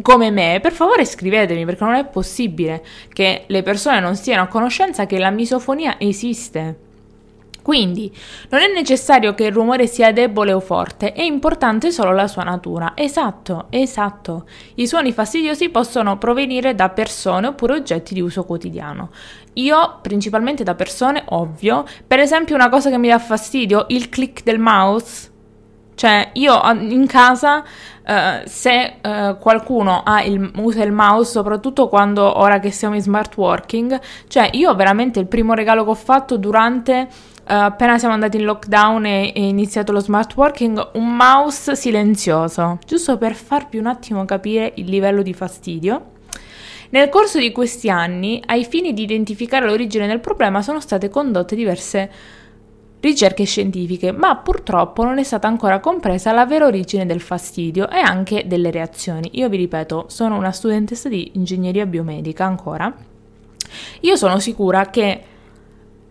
come 0.02 0.30
me, 0.30 0.59
per 0.61 0.73
favore 0.73 1.04
scrivetemi 1.04 1.64
perché 1.64 1.85
non 1.85 1.95
è 1.95 2.04
possibile 2.04 2.85
che 3.12 3.45
le 3.47 3.62
persone 3.62 4.00
non 4.00 4.16
siano 4.16 4.42
a 4.42 4.49
conoscenza 4.49 5.07
che 5.07 5.18
la 5.18 5.30
misofonia 5.30 5.97
esiste. 5.99 6.88
Quindi 7.68 8.10
non 8.48 8.62
è 8.62 8.72
necessario 8.72 9.34
che 9.34 9.44
il 9.44 9.52
rumore 9.52 9.87
sia 9.87 10.10
debole 10.10 10.54
o 10.54 10.58
forte, 10.58 11.12
è 11.12 11.20
importante 11.20 11.90
solo 11.90 12.12
la 12.12 12.26
sua 12.26 12.42
natura. 12.42 12.92
Esatto, 12.94 13.66
esatto. 13.68 14.46
I 14.76 14.87
suoni 14.87 15.12
fastidiosi 15.12 15.68
possono 15.68 16.16
provenire 16.16 16.75
da 16.75 16.88
persone 16.88 17.48
oppure 17.48 17.75
oggetti 17.75 18.14
di 18.14 18.22
uso 18.22 18.46
quotidiano. 18.46 19.10
Io 19.52 19.98
principalmente 20.00 20.64
da 20.64 20.75
persone, 20.75 21.22
ovvio. 21.26 21.84
Per 22.06 22.18
esempio 22.18 22.54
una 22.54 22.70
cosa 22.70 22.88
che 22.88 22.96
mi 22.96 23.08
dà 23.08 23.18
fastidio, 23.18 23.84
il 23.88 24.08
click 24.08 24.44
del 24.44 24.58
mouse 24.58 25.37
cioè, 25.98 26.30
io 26.34 26.60
in 26.78 27.08
casa, 27.08 27.58
uh, 27.58 28.44
se 28.44 28.98
uh, 29.02 29.37
qualcuno 29.37 30.04
il, 30.26 30.52
usa 30.58 30.84
il 30.84 30.92
mouse, 30.92 31.32
soprattutto 31.32 31.88
quando 31.88 32.38
ora 32.38 32.60
che 32.60 32.70
siamo 32.70 32.94
in 32.94 33.00
smart 33.00 33.37
working, 33.37 34.00
cioè 34.28 34.48
io 34.52 34.72
veramente 34.76 35.18
il 35.18 35.26
primo 35.26 35.54
regalo 35.54 35.82
che 35.82 35.90
ho 35.90 35.94
fatto 35.96 36.37
durante, 36.37 37.08
appena 37.49 37.99
siamo 37.99 38.14
andati 38.14 38.37
in 38.37 38.45
lockdown 38.45 39.07
e, 39.07 39.33
e 39.35 39.47
iniziato 39.47 39.93
lo 39.93 40.00
smart 40.00 40.35
working, 40.37 40.90
un 40.95 41.17
mouse 41.17 41.75
silenzioso, 41.75 42.78
giusto 42.87 43.17
per 43.17 43.35
farvi 43.35 43.78
un 43.78 43.87
attimo 43.87 44.25
capire 44.25 44.73
il 44.76 44.87
livello 44.87 45.23
di 45.23 45.33
fastidio. 45.33 46.17
Nel 46.90 47.09
corso 47.09 47.38
di 47.38 47.52
questi 47.52 47.90
anni, 47.90 48.43
ai 48.47 48.64
fini 48.64 48.95
di 48.95 49.02
identificare 49.02 49.67
l'origine 49.67 50.07
del 50.07 50.21
problema, 50.21 50.62
sono 50.62 50.81
state 50.81 51.09
condotte 51.09 51.55
diverse 51.55 52.11
ricerche 53.00 53.45
scientifiche, 53.45 54.11
ma 54.11 54.37
purtroppo 54.37 55.05
non 55.05 55.19
è 55.19 55.23
stata 55.23 55.47
ancora 55.47 55.81
compresa 55.81 56.33
la 56.33 56.47
vera 56.47 56.67
origine 56.67 57.07
del 57.07 57.21
fastidio 57.21 57.88
e 57.88 57.99
anche 57.99 58.45
delle 58.47 58.71
reazioni. 58.71 59.31
Io 59.35 59.49
vi 59.49 59.57
ripeto, 59.57 60.07
sono 60.09 60.37
una 60.37 60.52
studentessa 60.52 61.09
di 61.09 61.33
ingegneria 61.35 61.87
biomedica 61.87 62.45
ancora. 62.45 62.93
Io 64.00 64.17
sono 64.17 64.38
sicura 64.38 64.90
che 64.90 65.23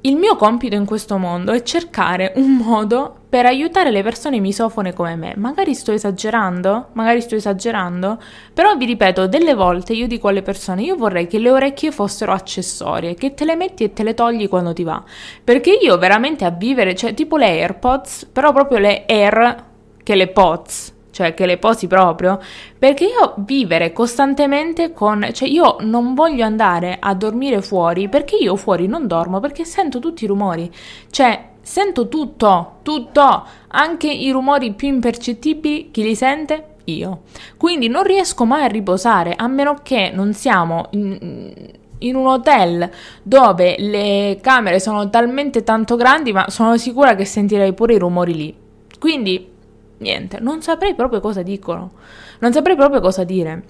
il 0.02 0.16
mio 0.16 0.36
compito 0.36 0.76
in 0.76 0.86
questo 0.86 1.18
mondo 1.18 1.52
è 1.52 1.64
cercare 1.64 2.32
un 2.36 2.56
modo 2.56 3.16
per 3.28 3.46
aiutare 3.46 3.92
le 3.92 4.04
persone 4.04 4.40
misofone 4.40 4.94
come 4.94 5.16
me. 5.16 5.34
Magari 5.36 5.74
sto 5.74 5.92
esagerando, 5.92 6.90
magari 6.94 7.20
sto 7.20 7.36
esagerando, 7.36 8.18
però 8.54 8.76
vi 8.78 8.86
ripeto, 8.86 9.28
delle 9.28 9.54
volte 9.54 9.94
io 9.94 10.08
dico 10.08 10.28
alle 10.28 10.44
persone, 10.44 10.84
io 10.84 10.96
vorrei 10.96 11.28
che 11.28 11.40
le 11.40 11.50
orecchie 11.50 11.92
fossero 11.92 12.32
accessorie, 12.32 13.16
che 13.16 13.34
te 13.34 13.44
le 13.44 13.56
metti 13.56 13.84
e 13.84 13.92
te 13.92 14.04
le 14.04 14.14
togli 14.14 14.48
quando 14.48 14.72
ti 14.72 14.84
va. 14.84 15.04
Perché 15.44 15.72
io 15.72 15.98
veramente 15.98 16.46
a 16.46 16.52
vivere, 16.52 16.96
cioè 16.96 17.14
tipo 17.14 17.36
le 17.36 17.48
AirPods, 17.48 18.30
però 18.32 18.54
proprio 18.54 18.78
le 18.78 19.04
Air 19.08 19.66
che 20.04 20.16
le 20.16 20.28
Pods, 20.28 20.94
cioè 21.18 21.34
che 21.34 21.48
le 21.48 21.58
posi 21.58 21.88
proprio, 21.88 22.40
perché 22.78 23.06
io 23.06 23.34
vivere 23.38 23.92
costantemente 23.92 24.94
con, 24.94 25.28
cioè 25.34 25.50
io 25.50 25.78
non 25.80 26.14
voglio 26.14 26.46
andare 26.46 26.98
a 27.00 27.16
dormire 27.16 27.64
fuori 27.64 28.08
perché 28.08 28.36
io 28.36 28.56
fuori 28.56 28.86
non 28.86 29.08
dormo 29.08 29.40
perché 29.40 29.66
sento 29.66 29.98
tutti 29.98 30.26
i 30.26 30.28
rumori, 30.28 30.72
cioè 31.10 31.44
sento 31.60 32.08
tutto, 32.08 32.74
tutto, 32.84 33.46
anche 33.70 34.12
i 34.12 34.30
rumori 34.30 34.74
più 34.74 34.90
impercettibili, 34.90 35.90
chi 35.90 36.04
li 36.04 36.14
sente? 36.14 36.76
Io. 36.84 37.22
Quindi 37.58 37.88
non 37.88 38.04
riesco 38.04 38.46
mai 38.46 38.66
a 38.66 38.68
riposare 38.68 39.34
a 39.36 39.48
meno 39.48 39.80
che 39.82 40.12
non 40.14 40.34
siamo 40.34 40.86
in, 40.92 41.52
in 41.98 42.16
un 42.16 42.28
hotel 42.28 42.88
dove 43.24 43.76
le 43.80 44.38
camere 44.40 44.80
sono 44.80 45.10
talmente 45.10 45.64
tanto 45.64 45.96
grandi, 45.96 46.32
ma 46.32 46.48
sono 46.52 46.78
sicura 46.78 47.16
che 47.16 47.26
sentirei 47.26 47.74
pure 47.74 47.96
i 47.96 47.98
rumori 47.98 48.36
lì. 48.36 48.56
Quindi 49.00 49.56
niente, 50.00 50.40
non 50.40 50.62
saprei 50.62 50.96
proprio 50.96 51.20
cosa 51.20 51.42
dicono, 51.42 51.92
non 52.40 52.54
saprei 52.54 52.76
proprio 52.76 53.02
cosa 53.02 53.24
dire. 53.24 53.64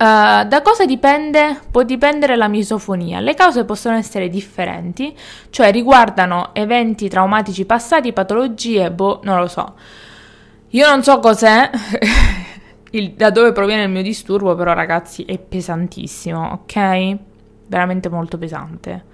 Uh, 0.00 0.46
da 0.48 0.62
cosa 0.62 0.86
dipende? 0.86 1.60
Può 1.70 1.82
dipendere 1.82 2.34
la 2.34 2.48
misofonia. 2.48 3.20
Le 3.20 3.34
cause 3.34 3.66
possono 3.66 3.96
essere 3.96 4.30
differenti, 4.30 5.14
cioè 5.50 5.70
riguardano 5.70 6.54
eventi 6.54 7.06
traumatici 7.08 7.66
passati, 7.66 8.14
patologie, 8.14 8.90
boh, 8.90 9.20
non 9.24 9.38
lo 9.38 9.46
so. 9.46 9.74
Io 10.70 10.88
non 10.88 11.02
so 11.02 11.18
cos'è, 11.18 11.68
il, 12.92 13.12
da 13.12 13.30
dove 13.30 13.52
proviene 13.52 13.82
il 13.82 13.90
mio 13.90 14.02
disturbo, 14.02 14.54
però 14.54 14.72
ragazzi 14.72 15.24
è 15.24 15.38
pesantissimo, 15.38 16.62
ok? 16.62 17.16
Veramente 17.66 18.08
molto 18.08 18.38
pesante. 18.38 19.04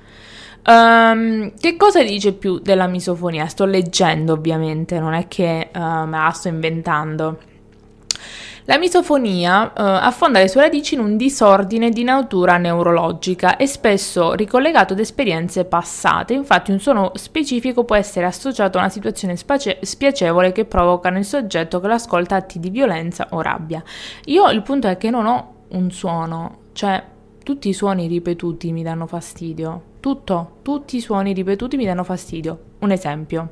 Um, 0.69 1.53
che 1.61 1.77
cosa 1.77 2.03
dice 2.03 2.33
più 2.33 2.59
della 2.59 2.89
misofonia? 2.89 3.47
Sto 3.47 3.67
leggendo 3.67 4.33
ovviamente, 4.33 4.99
non 4.99 5.13
è 5.15 5.29
che 5.29 5.69
uh, 5.73 5.79
me 5.79 6.19
la 6.19 6.31
sto 6.35 6.49
inventando. 6.49 7.39
La 8.69 8.79
misofonia 8.79 9.67
uh, 9.67 9.71
affonda 9.77 10.41
le 10.41 10.49
sue 10.49 10.63
radici 10.63 10.95
in 10.95 11.01
un 11.01 11.17
disordine 11.17 11.91
di 11.91 12.03
natura 12.03 12.57
neurologica 12.57 13.57
e 13.57 13.69
spesso 13.69 14.33
ricollegato 14.33 14.93
ad 14.93 14.99
esperienze 14.99 15.67
passate. 15.67 16.35
Infatti, 16.35 16.73
un 16.73 16.81
suono 16.81 17.13
specifico 17.15 17.85
può 17.85 17.95
essere 17.95 18.27
associato 18.27 18.79
a 18.79 18.81
una 18.81 18.91
situazione 18.91 19.37
space- 19.37 19.79
spiacevole 19.83 20.51
che 20.51 20.65
provoca 20.65 21.11
nel 21.11 21.25
soggetto 21.25 21.79
che 21.79 21.87
l'ascolta 21.87 22.35
atti 22.35 22.59
di 22.59 22.71
violenza 22.71 23.29
o 23.31 23.41
rabbia. 23.41 23.81
Io 24.25 24.51
il 24.51 24.63
punto 24.63 24.89
è 24.89 24.97
che 24.97 25.11
non 25.11 25.27
ho 25.27 25.53
un 25.69 25.93
suono, 25.93 26.63
cioè 26.73 27.01
tutti 27.47 27.69
i 27.69 27.73
suoni 27.73 28.09
ripetuti 28.09 28.73
mi 28.73 28.83
danno 28.83 29.07
fastidio 29.07 29.95
tutto, 30.07 30.59
tutti 30.63 30.97
i 30.97 31.01
suoni 31.01 31.33
ripetuti 31.33 31.77
mi 31.77 31.85
danno 31.85 32.05
fastidio. 32.05 32.59
Un 32.79 32.93
esempio. 32.93 33.51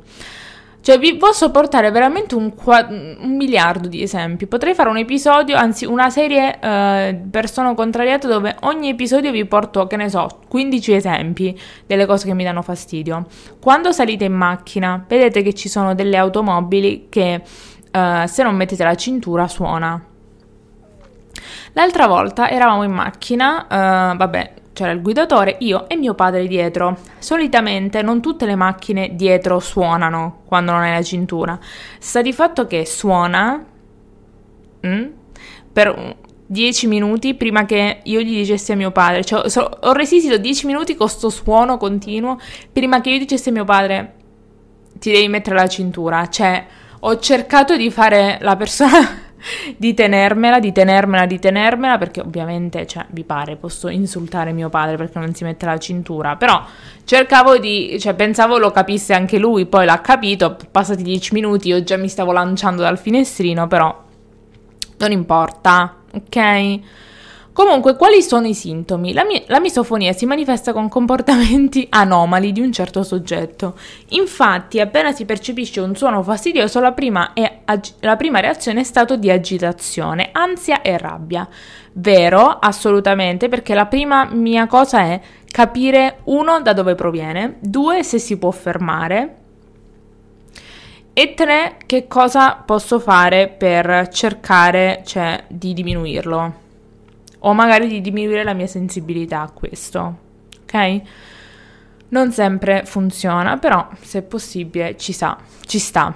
Cioè, 0.80 0.98
vi 1.00 1.16
posso 1.16 1.50
portare 1.50 1.90
veramente 1.90 2.36
un, 2.36 2.54
qua- 2.54 2.86
un 2.88 3.34
miliardo 3.36 3.88
di 3.88 4.02
esempi. 4.02 4.46
Potrei 4.46 4.72
fare 4.72 4.88
un 4.88 4.98
episodio, 4.98 5.56
anzi, 5.56 5.84
una 5.84 6.10
serie 6.10 6.60
eh, 6.60 7.20
persona 7.28 7.74
contrariata 7.74 8.28
dove 8.28 8.54
ogni 8.60 8.90
episodio 8.90 9.32
vi 9.32 9.44
porto, 9.46 9.88
che 9.88 9.96
ne 9.96 10.08
so, 10.08 10.28
15 10.46 10.92
esempi 10.92 11.58
delle 11.86 12.06
cose 12.06 12.26
che 12.26 12.34
mi 12.34 12.44
danno 12.44 12.62
fastidio. 12.62 13.26
Quando 13.60 13.90
salite 13.90 14.24
in 14.24 14.34
macchina, 14.34 15.04
vedete 15.08 15.42
che 15.42 15.54
ci 15.54 15.68
sono 15.68 15.94
delle 15.94 16.18
automobili 16.18 17.06
che 17.08 17.42
eh, 17.90 18.24
se 18.28 18.42
non 18.44 18.54
mettete 18.54 18.84
la 18.84 18.94
cintura 18.94 19.48
suona. 19.48 20.13
L'altra 21.72 22.06
volta 22.06 22.48
eravamo 22.48 22.82
in 22.82 22.92
macchina, 22.92 23.66
eh, 23.66 24.16
vabbè, 24.16 24.52
c'era 24.74 24.90
il 24.90 25.00
guidatore, 25.00 25.56
io 25.60 25.88
e 25.88 25.96
mio 25.96 26.14
padre 26.14 26.46
dietro. 26.46 26.98
Solitamente 27.18 28.02
non 28.02 28.20
tutte 28.20 28.44
le 28.44 28.56
macchine 28.56 29.14
dietro 29.14 29.60
suonano 29.60 30.40
quando 30.44 30.72
non 30.72 30.82
hai 30.82 30.92
la 30.92 31.02
cintura. 31.02 31.58
Sta 31.98 32.20
di 32.20 32.32
fatto 32.32 32.66
che 32.66 32.84
suona 32.84 33.64
mm, 34.86 35.04
per 35.72 36.16
10 36.46 36.86
minuti 36.88 37.34
prima 37.34 37.64
che 37.64 38.00
io 38.02 38.20
gli 38.20 38.36
dicessi 38.36 38.72
a 38.72 38.76
mio 38.76 38.90
padre. 38.90 39.24
Cioè, 39.24 39.48
so, 39.48 39.78
ho 39.80 39.92
resistito 39.92 40.36
10 40.36 40.66
minuti 40.66 40.94
con 40.96 41.08
sto 41.08 41.30
suono 41.30 41.78
continuo 41.78 42.38
prima 42.70 43.00
che 43.00 43.10
io 43.10 43.18
dicessi 43.18 43.48
a 43.48 43.52
mio 43.52 43.64
padre 43.64 44.14
ti 44.98 45.12
devi 45.12 45.28
mettere 45.28 45.56
la 45.56 45.68
cintura. 45.68 46.28
Cioè, 46.28 46.66
ho 47.00 47.18
cercato 47.18 47.76
di 47.76 47.90
fare 47.90 48.38
la 48.40 48.56
persona 48.56 49.22
di 49.76 49.94
tenermela, 49.94 50.58
di 50.58 50.72
tenermela, 50.72 51.26
di 51.26 51.38
tenermela, 51.38 51.98
perché 51.98 52.20
ovviamente, 52.20 52.86
cioè, 52.86 53.06
vi 53.10 53.24
pare, 53.24 53.56
posso 53.56 53.88
insultare 53.88 54.52
mio 54.52 54.68
padre 54.68 54.96
perché 54.96 55.18
non 55.18 55.34
si 55.34 55.44
mette 55.44 55.66
la 55.66 55.78
cintura, 55.78 56.36
però 56.36 56.64
cercavo 57.04 57.58
di, 57.58 57.96
cioè, 58.00 58.14
pensavo 58.14 58.58
lo 58.58 58.70
capisse 58.70 59.14
anche 59.14 59.38
lui, 59.38 59.66
poi 59.66 59.84
l'ha 59.84 60.00
capito, 60.00 60.56
passati 60.70 61.02
dieci 61.02 61.34
minuti, 61.34 61.68
io 61.68 61.82
già 61.82 61.96
mi 61.96 62.08
stavo 62.08 62.32
lanciando 62.32 62.82
dal 62.82 62.98
finestrino, 62.98 63.66
però 63.66 64.02
non 64.98 65.12
importa, 65.12 65.96
ok? 66.12 66.80
Comunque, 67.54 67.94
quali 67.94 68.20
sono 68.20 68.48
i 68.48 68.52
sintomi? 68.52 69.12
La, 69.12 69.24
mi- 69.24 69.44
la, 69.46 69.60
misofonia 69.60 70.12
si 70.12 70.26
manifesta 70.26 70.72
con 70.72 70.88
comportamenti 70.88 71.86
anomali 71.94 72.50
di 72.50 72.60
un 72.60 72.72
certo 72.72 73.04
soggetto. 73.04 73.78
Infatti, 74.08 74.80
appena 74.80 75.12
si 75.12 75.24
percepisce 75.24 75.78
un 75.78 75.94
suono 75.94 76.24
fastidioso, 76.24 76.80
la 76.80 76.90
prima, 76.90 77.32
ag- 77.64 77.92
la 78.00 78.16
prima 78.16 78.40
reazione 78.40 78.80
è 78.80 78.82
stato 78.82 79.16
di 79.16 79.30
agitazione, 79.30 80.30
ansia 80.32 80.82
e 80.82 80.98
rabbia. 80.98 81.48
Vero, 81.92 82.58
assolutamente, 82.58 83.48
perché 83.48 83.72
la 83.74 83.86
prima 83.86 84.24
mia 84.32 84.66
cosa 84.66 85.02
è 85.02 85.20
capire, 85.46 86.18
uno, 86.24 86.60
da 86.60 86.72
dove 86.72 86.96
proviene, 86.96 87.58
due, 87.60 88.02
se 88.02 88.18
si 88.18 88.36
può 88.36 88.50
fermare, 88.50 89.36
e 91.12 91.34
tre, 91.34 91.76
che 91.86 92.08
cosa 92.08 92.54
posso 92.54 92.98
fare 92.98 93.46
per 93.46 94.08
cercare, 94.08 95.02
cioè, 95.04 95.44
di 95.46 95.72
diminuirlo 95.72 96.62
o 97.46 97.52
magari 97.52 97.88
di 97.88 98.00
diminuire 98.00 98.44
la 98.44 98.54
mia 98.54 98.66
sensibilità 98.66 99.40
a 99.40 99.50
questo, 99.50 100.16
ok? 100.62 101.00
Non 102.08 102.32
sempre 102.32 102.84
funziona, 102.84 103.56
però 103.58 103.88
se 104.00 104.22
possibile 104.22 104.96
ci, 104.96 105.12
sa, 105.12 105.36
ci 105.66 105.78
sta. 105.78 106.14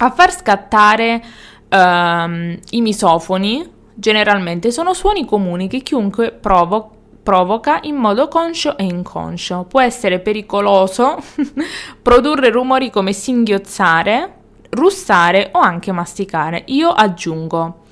A 0.00 0.10
far 0.10 0.32
scattare 0.32 1.22
um, 1.70 2.56
i 2.70 2.80
misofoni 2.80 3.76
generalmente 3.94 4.70
sono 4.70 4.94
suoni 4.94 5.24
comuni 5.24 5.68
che 5.68 5.80
chiunque 5.80 6.30
provo- 6.30 6.90
provoca 7.22 7.80
in 7.82 7.96
modo 7.96 8.28
conscio 8.28 8.76
e 8.76 8.84
inconscio. 8.84 9.66
Può 9.68 9.80
essere 9.80 10.20
pericoloso 10.20 11.16
produrre 12.00 12.50
rumori 12.50 12.90
come 12.90 13.12
singhiozzare, 13.12 14.34
russare 14.70 15.50
o 15.52 15.58
anche 15.58 15.92
masticare. 15.92 16.62
Io 16.66 16.88
aggiungo 16.88 17.86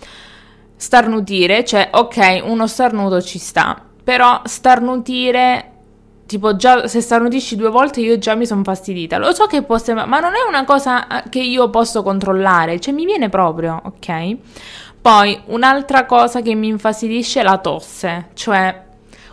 starnutire, 0.77 1.65
cioè 1.65 1.89
ok, 1.93 2.43
uno 2.45 2.67
starnuto 2.67 3.21
ci 3.23 3.39
sta, 3.39 3.81
però 4.05 4.43
starnutire 4.45 5.73
tipo 6.27 6.57
già 6.57 6.89
se 6.89 7.01
starnutisci 7.01 7.57
due 7.57 7.71
volte 7.71 8.01
io 8.01 8.19
già 8.19 8.35
mi 8.35 8.47
sono 8.47 8.63
fastidita. 8.63 9.19
Lo 9.19 9.33
so 9.33 9.47
che 9.47 9.63
può 9.63 9.79
sembrare, 9.79 10.11
ma 10.11 10.21
non 10.21 10.33
è 10.35 10.47
una 10.47 10.65
cosa 10.65 11.07
eh, 11.07 11.29
che 11.31 11.41
io 11.41 11.71
posso 11.71 12.03
controllare, 12.03 12.79
cioè 12.81 12.93
mi 12.93 13.05
viene 13.05 13.29
proprio, 13.29 13.81
ok? 13.85 14.37
Poi 15.01 15.41
un'altra 15.47 16.05
cosa 16.05 16.43
che 16.43 16.55
mi 16.55 16.67
infastidisce 16.69 17.41
è 17.41 17.43
la 17.45 17.59
tosse, 17.59 18.31
cioè 18.35 18.85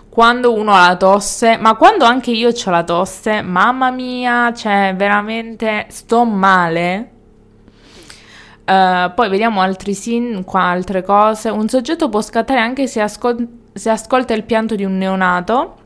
quando 0.08 0.54
uno 0.54 0.74
ha 0.74 0.90
la 0.90 0.96
tosse, 0.96 1.58
ma 1.58 1.74
quando 1.74 2.06
anche 2.06 2.30
io 2.30 2.50
ho 2.50 2.70
la 2.70 2.84
tosse, 2.84 3.42
mamma 3.42 3.90
mia, 3.90 4.54
cioè 4.54 4.94
veramente 4.96 5.88
sto 5.90 6.24
male 6.24 7.13
Uh, 8.66 9.14
poi 9.14 9.28
vediamo 9.28 9.62
altri 9.62 9.94
sin, 9.94 10.44
qua 10.46 10.64
altre 10.64 11.04
cose. 11.04 11.50
Un 11.50 11.68
soggetto 11.68 12.10
può 12.10 12.22
scattare 12.22 12.60
anche 12.60 12.88
se, 12.88 13.02
ascol- 13.02 13.48
se 13.74 13.90
ascolta 13.90 14.34
il 14.34 14.44
pianto 14.44 14.76
di 14.76 14.86
un 14.86 14.98
neonato 14.98 15.82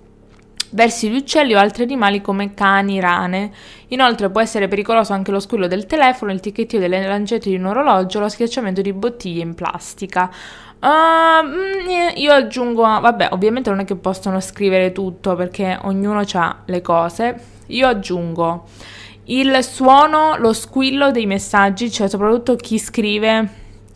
versi 0.71 1.09
gli 1.09 1.15
uccelli 1.15 1.55
o 1.55 1.59
altri 1.59 1.83
animali 1.83 2.21
come 2.21 2.53
cani, 2.53 2.99
rane. 2.99 3.51
Inoltre 3.87 4.29
può 4.29 4.41
essere 4.41 4.67
pericoloso 4.67 5.13
anche 5.13 5.31
lo 5.31 5.39
squillo 5.39 5.67
del 5.67 5.85
telefono, 5.85 6.31
il 6.31 6.39
ticchettio 6.39 6.77
delle 6.77 7.05
lancette 7.07 7.49
di 7.49 7.55
un 7.55 7.65
orologio, 7.65 8.19
lo 8.19 8.29
schiacciamento 8.29 8.81
di 8.81 8.93
bottiglie 8.93 9.41
in 9.41 9.55
plastica. 9.55 10.29
Uh, 10.79 12.19
io 12.19 12.31
aggiungo, 12.31 12.83
vabbè, 12.83 13.29
ovviamente 13.31 13.71
non 13.71 13.79
è 13.79 13.85
che 13.85 13.95
possono 13.95 14.39
scrivere 14.39 14.91
tutto 14.91 15.35
perché 15.35 15.79
ognuno 15.83 16.21
ha 16.31 16.57
le 16.65 16.81
cose. 16.81 17.35
Io 17.67 17.87
aggiungo 17.87 18.65
il 19.27 19.63
suono, 19.63 20.37
lo 20.37 20.53
squillo 20.53 21.11
dei 21.11 21.25
messaggi, 21.25 21.91
cioè 21.91 22.07
soprattutto 22.07 22.55
chi 22.55 22.77
scrive 22.77 23.39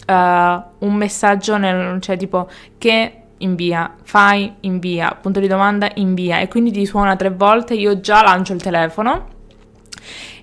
uh, 0.07 0.13
un 0.13 0.93
messaggio, 0.93 1.57
nel, 1.57 2.01
cioè 2.01 2.17
tipo 2.17 2.49
che 2.77 3.15
invia, 3.37 3.95
fai, 4.03 4.53
invia, 4.61 5.17
punto 5.19 5.39
di 5.39 5.47
domanda, 5.47 5.89
invia 5.95 6.39
e 6.39 6.47
quindi 6.47 6.71
ti 6.71 6.85
suona 6.85 7.15
tre 7.15 7.29
volte, 7.29 7.73
io 7.73 7.99
già 7.99 8.21
lancio 8.21 8.53
il 8.53 8.61
telefono 8.61 9.39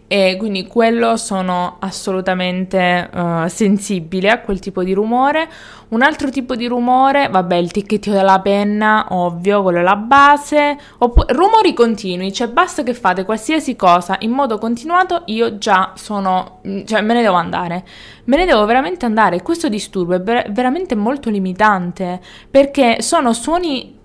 e 0.09 0.37
quindi 0.39 0.67
quello 0.67 1.19
sono 1.19 1.77
assolutamente 1.81 3.11
uh, 3.13 3.47
sensibile 3.47 4.31
a 4.31 4.41
quel 4.41 4.59
tipo 4.59 4.83
di 4.83 4.95
rumore. 4.95 5.47
Un 5.89 6.01
altro 6.01 6.31
tipo 6.31 6.57
di 6.57 6.67
rumore, 6.67 7.29
vabbè, 7.29 7.57
il 7.57 7.71
ticchettio 7.71 8.13
della 8.13 8.41
penna, 8.41 9.07
ovvio, 9.11 9.63
quello 9.63 9.81
è 9.81 9.83
la 9.83 9.97
base, 9.97 10.79
oppure 10.99 11.35
rumori 11.35 11.75
continui, 11.75 12.33
cioè 12.33 12.49
basta 12.49 12.83
che 12.83 12.95
fate 12.95 13.25
qualsiasi 13.25 13.77
cosa 13.77 14.17
in 14.21 14.31
modo 14.31 14.57
continuato, 14.57 15.23
io 15.27 15.59
già 15.59 15.93
sono, 15.95 16.61
mm, 16.67 16.85
cioè 16.85 17.03
me 17.03 17.13
ne 17.13 17.23
devo 17.23 17.37
andare. 17.37 17.85
Me 18.25 18.37
ne 18.37 18.47
devo 18.47 18.65
veramente 18.65 19.05
andare. 19.05 19.43
Questo 19.43 19.69
disturbo 19.69 20.15
è 20.15 20.23
ver- 20.23 20.51
veramente 20.53 20.95
molto 20.95 21.29
limitante 21.29 22.21
perché 22.51 23.03
sono 23.03 23.35
suoni 23.35 23.98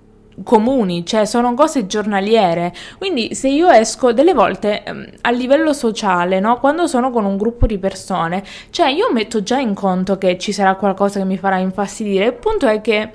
comuni, 0.44 1.06
cioè 1.06 1.26
sono 1.26 1.54
cose 1.54 1.86
giornaliere. 1.86 2.74
Quindi 2.98 3.36
se 3.36 3.50
io 3.50 3.70
esco 3.70 4.14
delle 4.14 4.34
volte 4.34 4.84
ehm, 4.84 5.10
a 5.22 5.32
livello 5.32 5.74
sociale, 5.74 6.40
no? 6.40 6.60
Quando 6.60 6.88
sono 6.88 7.12
con 7.12 7.26
un 7.26 7.38
gruppo 7.38 7.68
di 7.68 7.78
persone, 7.78 8.44
cioè 8.72 8.90
io 8.90 9.12
metto 9.12 9.44
già 9.44 9.60
in 9.60 9.74
conto 9.74 10.18
che 10.18 10.38
ci 10.38 10.52
sarà 10.52 10.76
qualcosa 10.76 11.20
che 11.20 11.26
mi 11.26 11.38
farà 11.38 11.58
infastidire. 11.58 12.26
Il 12.26 12.34
punto 12.34 12.68
è 12.68 12.82
che 12.82 13.10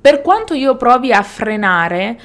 per 0.00 0.22
quanto 0.22 0.54
io 0.54 0.76
provi 0.76 1.12
a 1.12 1.22
frenare, 1.22 2.18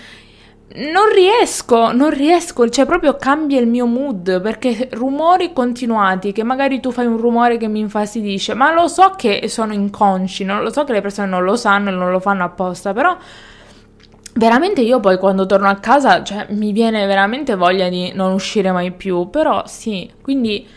non 0.75 1.09
riesco, 1.13 1.91
non 1.93 2.09
riesco, 2.09 2.67
cioè 2.69 2.85
proprio 2.85 3.15
cambia 3.15 3.59
il 3.59 3.67
mio 3.67 3.85
mood 3.85 4.41
perché 4.41 4.89
rumori 4.93 5.53
continuati, 5.53 6.31
che 6.31 6.43
magari 6.43 6.79
tu 6.79 6.91
fai 6.91 7.05
un 7.05 7.17
rumore 7.17 7.57
che 7.57 7.67
mi 7.67 7.79
infastidisce, 7.79 8.53
ma 8.55 8.73
lo 8.73 8.87
so 8.87 9.11
che 9.15 9.47
sono 9.47 9.73
inconsci, 9.73 10.43
non 10.43 10.63
lo 10.63 10.71
so 10.71 10.83
che 10.83 10.93
le 10.93 11.01
persone 11.01 11.27
non 11.27 11.43
lo 11.43 11.55
sanno 11.55 11.89
e 11.89 11.93
non 11.93 12.11
lo 12.11 12.19
fanno 12.19 12.43
apposta, 12.43 12.93
però 12.93 13.15
Veramente 14.37 14.81
io 14.81 14.99
poi 14.99 15.17
quando 15.17 15.45
torno 15.45 15.69
a 15.69 15.75
casa, 15.75 16.21
cioè, 16.21 16.47
mi 16.49 16.73
viene 16.73 17.05
veramente 17.05 17.55
voglia 17.55 17.87
di 17.87 18.11
non 18.13 18.33
uscire 18.33 18.69
mai 18.73 18.91
più, 18.91 19.29
però 19.29 19.63
sì, 19.65 20.11
quindi 20.21 20.67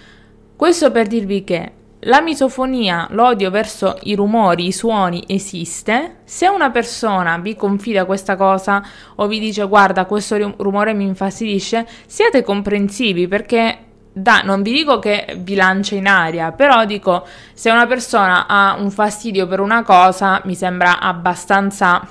questo 0.55 0.93
per 0.93 1.09
dirvi 1.09 1.43
che 1.43 1.73
la 2.03 2.21
misofonia, 2.21 3.09
l'odio 3.11 3.51
verso 3.51 3.99
i 4.03 4.15
rumori, 4.15 4.67
i 4.67 4.73
suoni 4.73 5.25
esiste. 5.27 6.19
Se 6.23 6.47
una 6.47 6.71
persona 6.71 7.37
vi 7.39 7.57
confida 7.57 8.05
questa 8.05 8.37
cosa 8.37 8.81
o 9.17 9.27
vi 9.27 9.41
dice 9.41 9.65
guarda 9.65 10.05
questo 10.05 10.55
rumore 10.59 10.95
mi 10.95 11.03
infastidisce, 11.03 11.85
siate 12.07 12.45
comprensivi 12.45 13.27
perché 13.27 13.79
da, 14.13 14.43
non 14.45 14.63
vi 14.63 14.71
dico 14.71 15.01
che 15.01 15.37
vi 15.41 15.57
lancia 15.57 15.97
in 15.97 16.07
aria, 16.07 16.53
però 16.53 16.85
dico 16.85 17.27
se 17.55 17.71
una 17.71 17.89
persona 17.89 18.47
ha 18.47 18.77
un 18.79 18.93
fastidio 18.93 19.49
per 19.49 19.59
una 19.59 19.83
cosa 19.83 20.41
mi 20.45 20.55
sembra 20.55 21.01
abbastanza 21.01 22.07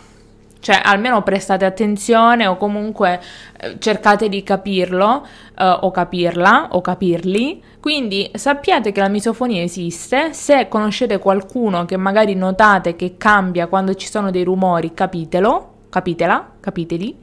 cioè 0.60 0.80
almeno 0.84 1.22
prestate 1.24 1.65
attenzione 1.65 2.48
o 2.48 2.58
comunque 2.58 3.22
eh, 3.60 3.78
cercate 3.80 4.30
di 4.30 4.43
capirlo 4.43 5.26
eh, 5.58 5.78
o 5.82 5.91
capirla 5.91 6.70
o 6.72 6.82
capirli. 6.82 7.63
Quindi 7.80 8.30
sappiate 8.34 8.91
che 8.91 9.00
la 9.00 9.08
misofonia 9.08 9.62
esiste, 9.62 10.34
se 10.34 10.67
conoscete 10.67 11.20
qualcuno 11.20 11.86
che 11.86 11.98
magari 11.98 12.36
notate 12.36 12.96
che 12.96 13.15
cambia 13.17 13.67
quando 13.67 13.93
ci 13.93 14.08
sono 14.08 14.32
dei 14.32 14.43
rumori, 14.43 14.93
capitelo, 14.93 15.74
capitela, 15.89 16.54
capiteli. 16.60 17.17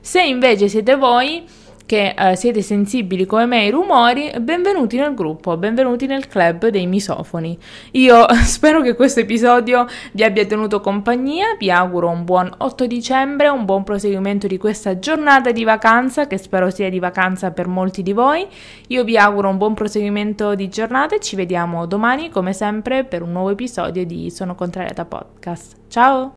Se 0.00 0.22
invece 0.22 0.68
siete 0.68 0.96
voi 0.96 1.44
che 1.90 2.14
eh, 2.16 2.36
siete 2.36 2.62
sensibili 2.62 3.26
come 3.26 3.46
me 3.46 3.58
ai 3.62 3.70
rumori, 3.70 4.30
benvenuti 4.40 4.96
nel 4.96 5.12
gruppo, 5.12 5.56
benvenuti 5.56 6.06
nel 6.06 6.28
club 6.28 6.68
dei 6.68 6.86
misofoni. 6.86 7.58
Io 7.92 8.32
spero 8.46 8.80
che 8.80 8.94
questo 8.94 9.18
episodio 9.18 9.88
vi 10.12 10.22
abbia 10.22 10.46
tenuto 10.46 10.78
compagnia, 10.78 11.56
vi 11.58 11.68
auguro 11.68 12.08
un 12.08 12.24
buon 12.24 12.48
8 12.58 12.86
dicembre, 12.86 13.48
un 13.48 13.64
buon 13.64 13.82
proseguimento 13.82 14.46
di 14.46 14.56
questa 14.56 15.00
giornata 15.00 15.50
di 15.50 15.64
vacanza, 15.64 16.28
che 16.28 16.38
spero 16.38 16.70
sia 16.70 16.88
di 16.88 17.00
vacanza 17.00 17.50
per 17.50 17.66
molti 17.66 18.04
di 18.04 18.12
voi. 18.12 18.46
Io 18.86 19.02
vi 19.02 19.18
auguro 19.18 19.48
un 19.48 19.56
buon 19.56 19.74
proseguimento 19.74 20.54
di 20.54 20.68
giornata 20.68 21.16
e 21.16 21.18
ci 21.18 21.34
vediamo 21.34 21.86
domani, 21.86 22.30
come 22.30 22.52
sempre, 22.52 23.02
per 23.02 23.22
un 23.22 23.32
nuovo 23.32 23.50
episodio 23.50 24.06
di 24.06 24.30
Sono 24.30 24.54
Contrariata 24.54 25.04
Podcast. 25.04 25.74
Ciao! 25.88 26.28